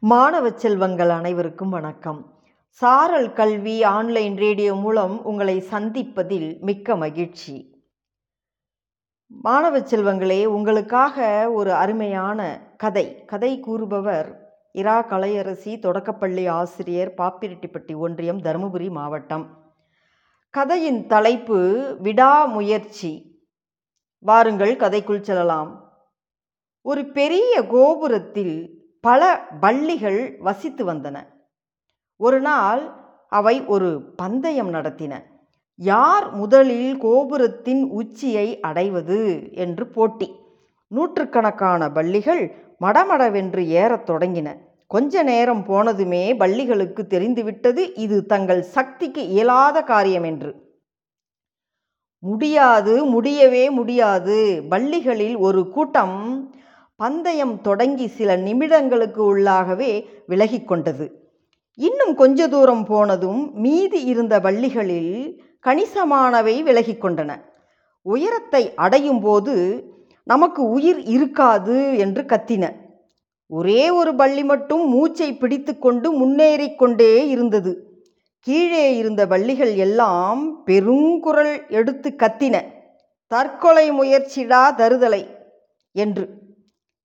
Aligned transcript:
மாணவ 0.00 0.50
செல்வங்கள் 0.50 1.08
அனைவருக்கும் 1.08 1.68
வணக்கம். 1.68 2.38
சாரல் 2.68 3.32
கல்வி 3.32 3.82
ஆன்லைன் 3.82 4.36
ரேடியோ 4.36 4.74
மூலம் 4.74 5.24
உங்களை 5.24 5.60
சந்திப்பதில் 5.60 6.60
மிக்க 6.60 6.96
மகிழ்ச்சி. 6.96 7.84
மாணவ 9.26 9.78
செல்வங்களே 9.78 10.44
உங்களுக்காக 10.44 11.50
ஒரு 11.52 11.72
அருமையான 11.72 12.70
கதை. 12.76 13.24
கதை 13.24 13.60
கூறுபவர் 13.60 14.56
இரா 14.72 15.06
கலையரசி 15.10 15.78
தொடக்கப்பள்ளி 15.78 16.46
ஆசிரியர் 16.46 17.14
பாப்பிரெட்டிப்பட்டி 17.16 17.96
ஒன்றியம் 17.96 18.42
தருமபுரி 18.42 18.90
மாவட்டம். 18.90 19.74
கதையின் 20.50 21.06
தலைப்பு 21.06 21.96
விடாமுயற்சி. 22.00 23.42
வாருங்கள் 24.18 24.76
கதைக்குள் 24.76 25.20
செல்லலாம். 25.20 25.92
ஒரு 26.82 27.06
பெரிய 27.06 27.66
கோபுரத்தில் 27.66 28.77
பல 29.00 29.46
பள்ளிகள் 29.60 30.36
வசித்து 30.38 30.92
வந்தன. 30.92 31.16
ஒரு 32.16 32.40
நாள் 32.40 32.90
அவை 33.28 33.64
ஒரு 33.64 34.12
பந்தயம் 34.16 34.74
நடத்தின. 34.74 35.22
யார் 35.74 36.30
முதலில் 36.30 36.98
கோபுரத்தின் 36.98 37.82
உச்சியை 37.90 38.60
அடைவது 38.60 39.48
என்று 39.52 39.86
போட்டி. 39.86 40.34
நூற்றுக்கணக்கான 40.86 41.90
பள்ளிகள் 41.90 42.54
மடமடவென்று 42.80 43.66
ஏறத் 43.66 44.10
தொடங்கின. 44.10 44.56
கொஞ்ச 44.86 45.22
நேரம் 45.22 45.64
போனதுமே 45.64 46.36
பள்ளிகளுக்கு 46.36 47.06
தெரிந்துவிட்டது 47.06 47.94
இது 47.94 48.26
தங்கள் 48.26 48.62
சக்திக்கு 48.62 49.28
இயலாத 49.28 49.82
காரியம் 49.82 50.22
என்று. 50.22 50.80
முடியாது 52.18 53.04
முடியவே 53.04 53.70
முடியாது. 53.70 54.62
பள்ளிகளில் 54.68 55.36
ஒரு 55.36 55.70
கூட்டம் 55.70 56.50
பந்தயம் 57.00 57.60
தொடங்கி 57.60 58.06
சில 58.08 58.36
நிமிடங்களுக்கு 58.36 59.22
உள்ளாகவே 59.32 59.90
விலகி 60.26 60.64
கொண்டது 60.64 61.06
இன்னும் 61.78 62.14
கொஞ்ச 62.14 62.48
தூரம் 62.48 62.86
போனதும் 62.86 63.42
மீதி 63.54 64.00
இருந்த 64.04 64.40
பள்ளிகளில் 64.40 65.12
கணிசமானவை 65.66 66.54
விலகி 66.62 66.94
கொண்டன 66.94 67.30
உயரத்தை 68.06 68.62
அடையும் 68.74 69.20
போது 69.20 69.54
நமக்கு 70.26 70.62
உயிர் 70.68 71.00
இருக்காது 71.04 71.98
என்று 71.98 72.22
கத்தின. 72.22 72.64
ஒரே 73.50 73.82
ஒரு 73.90 74.14
பள்ளி 74.14 74.44
மட்டும் 74.44 74.88
மூச்சை 74.88 75.28
பிடித்து 75.34 75.78
கொண்டு 75.78 76.08
முன்னேறி 76.12 76.74
கொண்டே 76.74 77.28
இருந்தது. 77.28 77.72
கீழே 78.46 78.96
இருந்த 78.96 79.22
பள்ளிகள் 79.26 79.72
எல்லாம் 79.86 80.42
பெருங்குரல் 80.66 81.54
எடுத்து 81.68 82.10
கத்தின. 82.18 82.56
தற்கொலை 83.26 83.86
முயற்சிடா 83.92 84.62
தருதலை 84.76 85.22
என்று 85.92 86.26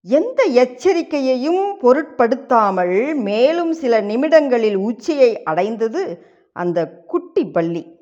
எந்த 0.05 0.45
எச்சரிக்கையையும் 0.45 1.77
பொருட்படுத்தாமல் 1.79 3.15
மேலும் 3.15 3.73
சில 3.73 4.01
நிமிடங்களில் 4.01 4.75
உச்சியை 4.75 5.43
அடைந்தது 5.43 6.25
அந்த 6.51 7.03
குட்டி 7.07 7.45
பள்ளி. 7.45 7.99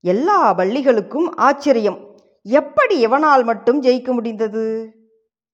எல்லா 0.00 0.54
பள்ளிகளுக்கும் 0.54 1.28
ஆச்சரியம். 1.34 2.16
எப்படி 2.42 3.00
எவனால் 3.00 3.44
மட்டும் 3.44 3.82
ஜெயிக்க 3.82 4.12
முடிந்தது? 4.12 4.94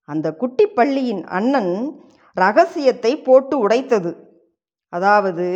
அந்த 0.03 0.33
குட்டி 0.33 0.67
பள்ளியின் 0.67 1.25
அண்ணன் 1.25 2.01
ரகசியத்தை 2.35 3.23
போட்டு 3.23 3.69
உடைத்தது. 3.69 4.17
அதாவது 4.89 5.49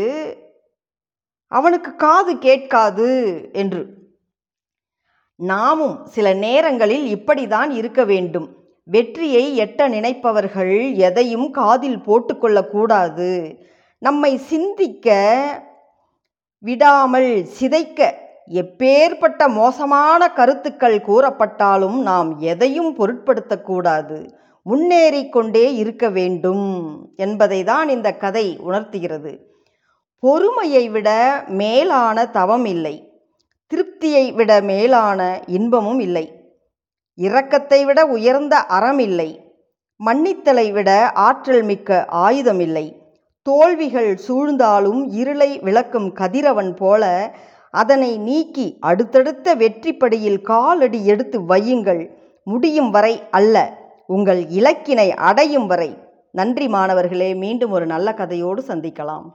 அவனுக்கு 1.46 1.94
காது 1.94 2.38
கேட்காது 2.38 3.08
என்று. 3.52 3.84
நாமும் 5.34 6.06
சில 6.06 6.32
நேரங்களில் 6.32 7.14
இப்படிதான் 7.14 7.70
இருக்க 7.70 8.04
வேண்டும். 8.04 8.61
வெற்றியை 8.84 9.58
எட்ட 9.58 9.88
நினைப்பவர்கள் 9.88 10.96
எதையும் 10.96 11.50
காதில் 11.50 11.98
போட்டுக்கொள்ளக்கூடாது 11.98 13.60
நம்மை 13.98 14.36
சிந்திக்க 14.38 15.16
விடாமல் 16.58 17.46
சிதைக்க 17.60 18.20
எப்பேற்பட்ட 18.50 19.48
மோசமான 19.48 20.32
கருத்துக்கள் 20.32 20.96
கூறப்பட்டாலும் 20.96 21.98
நாம் 22.02 22.38
எதையும் 22.38 22.96
பொருட்படுத்தக்கூடாது 22.96 24.30
முன்னேறிக்கொண்டே 24.64 25.74
இருக்க 25.74 26.08
வேண்டும் 26.08 26.66
என்பதை 27.16 27.64
தான் 27.64 27.88
இந்த 27.88 28.12
கதை 28.12 28.58
உணர்த்துகிறது. 28.58 29.50
பொறுமையை 30.18 30.88
விட 30.88 31.08
மேலான 31.48 32.26
தவம் 32.26 32.64
இல்லை. 32.64 33.24
திருப்தியை 33.70 34.34
விட 34.34 34.60
மேலான 34.60 35.42
இன்பமும் 35.46 35.98
இல்லை. 35.98 36.41
இரக்கத்தை 37.16 37.84
விட 37.84 38.06
உயர்ந்த 38.06 38.56
அறம் 38.56 38.98
இல்லை. 38.98 39.54
மன்னித்தலை 40.04 40.72
விட 40.72 41.10
ஆற்றல் 41.12 41.62
மிக்க 41.62 42.04
ஆயுதம் 42.04 42.60
இல்லை. 42.60 43.00
தோல்விகள் 43.42 44.18
சூழ்ந்தாலும் 44.28 45.06
இருளை 45.08 45.58
விளக்கும் 45.58 46.12
கதிரவன் 46.12 46.74
போல 46.74 47.34
அதனை 47.70 48.18
நீக்கி 48.18 48.76
அடுத்தடுத்த 48.80 49.54
வெற்றிப்படியில் 49.54 50.42
காலடி 50.42 51.06
எடுத்து 51.06 51.40
வையுங்கள். 51.40 52.10
முடியும் 52.44 52.90
வரை 52.90 53.22
அல்ல 53.30 53.76
உங்கள் 54.06 54.44
இலக்கினை 54.44 55.10
அடையும் 55.10 55.66
வரை. 55.66 55.96
நன்றி 56.30 56.68
மாணவர்களே 56.68 57.34
மீண்டும் 57.34 57.70
ஒரு 57.70 57.86
நல்ல 57.86 58.14
கதையோடு 58.16 58.62
சந்திக்கலாம். 58.68 59.26